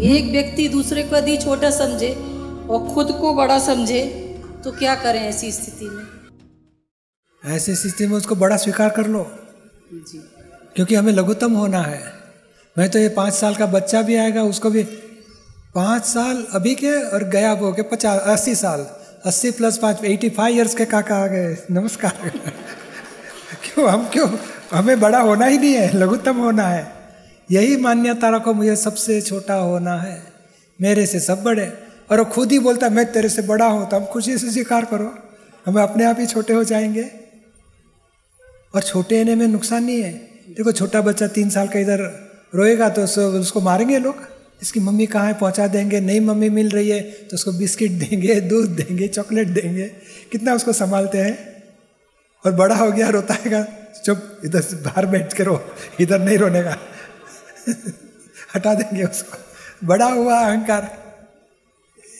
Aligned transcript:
एक 0.00 0.32
व्यक्ति 0.32 0.68
दूसरे 0.68 1.02
को 1.02 1.16
यदि 1.16 1.36
छोटा 1.36 1.70
समझे 1.70 2.10
और 2.70 2.94
खुद 2.94 3.12
को 3.12 3.34
बड़ा 3.34 3.58
समझे 3.58 4.04
तो 4.64 4.72
क्या 4.72 4.94
करें 4.94 5.20
ऐसी 5.20 5.52
स्थिति 5.52 5.84
में? 5.84 6.06
ऐसी 7.44 7.74
स्थिति 7.74 8.06
में 8.06 8.16
उसको 8.16 8.34
बड़ा 8.34 8.56
स्वीकार 8.56 8.88
कर 8.90 9.06
लो। 9.06 9.32
जी। 9.92 10.18
क्योंकि 10.74 10.94
हमें 10.94 11.12
लघुत्तम 11.12 11.52
होना 11.52 11.82
है। 11.82 12.12
मैं 12.78 12.90
तो 12.90 12.98
ये 12.98 13.08
पाँच 13.08 13.34
साल 13.34 13.54
का 13.54 13.66
बच्चा 13.66 14.02
भी 14.02 14.16
आएगा 14.16 14.42
उसको 14.42 14.70
भी 14.70 14.82
पाँच 15.74 16.04
साल 16.04 16.46
अभी 16.52 16.74
के 16.74 17.02
और 17.02 17.24
गया 17.24 17.52
वो 17.52 17.72
के 17.72 17.82
पचास 17.82 18.20
अस्सी 18.20 18.54
साल। 18.54 18.86
अस्सी 19.26 19.50
प्लस 19.50 19.78
पाँच 19.78 20.04
एटी 20.04 20.30
फाइव 20.30 20.56
ईयर्स 20.56 20.74
के 20.74 20.84
काका 20.84 21.16
आ 21.16 21.26
गए। 21.26 21.56
नमस्कार। 21.70 22.28
क्यों 23.64 23.90
हम 23.90 24.08
क्यों? 24.08 24.28
हमें 24.72 25.00
बड़ा 25.00 25.20
होना 25.20 25.46
ही 25.46 25.58
नहीं 25.58 25.72
है 25.72 25.96
लघुत्तम 25.96 26.36
होना 26.36 26.62
है। 26.62 26.99
यही 27.50 27.76
मान्यता 27.76 28.28
रखो, 28.28 28.52
मुझे 28.52 28.76
सबसे 28.76 29.20
छोटा 29.20 29.54
होना 29.54 29.94
है। 29.96 30.22
मेरे 30.80 31.06
से 31.06 31.20
सब 31.20 31.42
बड़े। 31.42 31.72
और 32.10 32.18
वो 32.18 32.24
खुद 32.24 32.52
ही 32.52 32.58
बोलता 32.58 32.86
है 32.86 32.92
मैं 32.92 33.12
तेरे 33.12 33.28
से 33.28 33.42
बड़ा 33.42 33.66
हूँ 33.66 33.88
तो 33.88 33.96
हम 33.96 34.04
खुशी 34.04 34.38
से 34.38 34.50
स्वीकार 34.50 34.84
करो। 34.84 35.14
हमें 35.66 35.82
अपने 35.82 36.04
आप 36.04 36.16
ही 36.20 36.26
छोटे 36.26 36.52
हो 36.52 36.64
जाएँगे। 36.64 37.10
और 38.74 38.82
छोटे 38.82 39.18
होने 39.18 39.34
में 39.34 39.46
नुकसान 39.46 39.84
नहीं 39.84 40.02
है। 40.02 40.12
देखो, 40.50 40.72
छोटा 40.72 41.00
बच्चा 41.00 41.26
तीन 41.26 41.50
साल 41.50 41.68
का 41.68 41.78
इधर 41.78 42.00
रोएगा 42.54 42.88
तो 42.88 43.02
उसको 43.40 43.60
मारेंगे 43.60 43.98
लोग। 43.98 44.16
इसकी 44.62 44.80
मम्मी 44.80 45.06
कहाँ 45.06 45.26
है, 45.26 45.34
पहुँचा 45.34 45.66
देंगे। 45.66 46.00
नई 46.00 46.20
मम्मी 46.20 46.48
मिल 46.48 46.68
रही 46.68 46.88
है 46.88 47.00
तो 47.00 47.34
उसको 47.34 47.52
बिस्किट 47.52 47.90
देंगे, 47.92 48.40
दूध 48.40 48.70
देंगे, 48.70 49.08
चॉकलेट 49.08 49.48
देंगे। 49.48 49.86
कितना 50.32 50.54
उसको 50.54 50.72
संभालते 50.72 51.18
हैं। 51.18 51.62
और 52.46 52.52
बड़ा 52.52 52.76
हो 52.76 52.90
गया, 52.92 53.08
रोता 53.08 53.34
है, 53.34 53.64
चुप, 54.04 54.22
इधर 54.44 54.60
बाहर 54.60 55.06
बैठ 55.06 55.32
के 55.32 55.44
रो, 55.44 55.64
इधर 56.00 56.18
नहीं 56.18 56.38
रोने 56.38 56.62
का। 56.62 56.76
हटा 58.56 58.74
देंगे 58.74 59.04
उसको। 59.04 59.38
बड़ा 59.86 60.06
हुआ 60.06 60.40
अहंकार। 60.40 61.00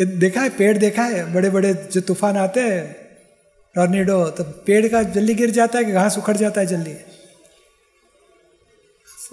देखा 0.00 0.40
है, 0.40 0.48
पेड़ 0.48 0.78
देखा 0.78 1.02
है 1.02 1.34
बड़े 1.34 1.50
बड़े 1.50 1.74
जो 1.74 2.00
तूफ़ान 2.00 2.36
आते 2.36 2.60
हैं, 2.60 2.96
टॉर्नेडो 3.74 4.30
तो 4.30 4.44
पेड़ 4.44 4.88
का 4.88 5.02
जल्दी 5.02 5.34
गिर 5.34 5.50
जाता 5.50 5.78
है 5.78 5.84
कि 5.84 5.92
घास 5.92 6.18
उखड़ 6.18 6.36
जाता 6.36 6.60
है 6.60 6.66
जल्दी? 6.66 6.94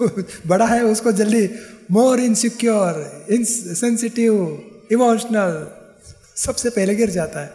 बड़ा 0.46 0.66
है 0.66 0.84
उसको 0.84 1.12
जल्दी। 1.12 1.50
मोर 1.90 2.20
इनसिक्योर 2.20 3.26
सेंसिटिव 3.44 4.34
इमोशनल 4.92 5.68
सबसे 6.36 6.70
पहले 6.70 6.94
गिर 6.94 7.10
जाता 7.10 7.40
है। 7.40 7.52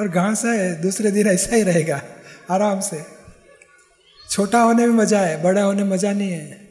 और 0.00 0.08
घास 0.08 0.44
है, 0.44 0.82
दूसरे 0.82 1.10
दिन 1.10 1.26
ऐसा 1.26 1.56
ही 1.56 1.62
रहेगा, 1.62 2.02
आराम 2.50 2.80
से। 2.80 3.02
छोटा 4.30 4.60
होने 4.60 4.86
में 4.86 4.94
मज़ा 4.94 5.20
है, 5.20 5.42
बड़ा 5.42 5.62
होने 5.62 5.84
में 5.84 5.90
मज़ा 5.90 6.12
नहीं 6.12 6.30
है। 6.30 6.65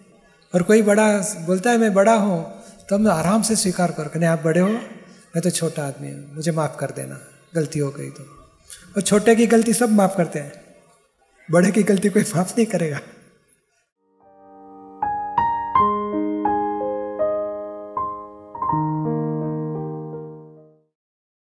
और 0.55 0.63
कोई 0.63 0.81
बड़ा 0.81 1.17
बोलता 1.17 1.71
है, 1.71 1.77
मैं 1.77 1.93
बड़ा 1.93 2.13
हूँ। 2.13 2.63
तो 2.89 2.95
हम 2.95 3.07
आराम 3.07 3.41
से 3.41 3.55
स्वीकार 3.55 3.91
कर 3.91 4.07
कहने 4.07 4.25
आप 4.25 4.41
बड़े 4.43 4.59
हो, 4.59 4.67
मैं 4.67 5.41
तो 5.41 5.49
छोटा 5.49 5.87
आदमी 5.87 6.11
हूँ, 6.11 6.35
मुझे 6.35 6.51
माफ़ 6.51 6.77
कर 6.77 6.91
देना, 6.91 7.19
गलती 7.55 7.79
हो 7.79 7.89
गई 7.91 8.09
तो। 8.09 8.23
और 8.95 9.01
छोटे 9.01 9.35
की 9.35 9.47
गलती 9.47 9.73
सब 9.73 9.91
माफ़ 9.91 10.17
करते 10.17 10.39
हैं। 10.39 10.51
बड़े 11.51 11.71
की 11.71 11.83
गलती 11.83 12.09
कोई 12.09 12.23
माफ़ 12.35 12.51
नहीं 12.51 12.65
करेगा। 12.65 12.99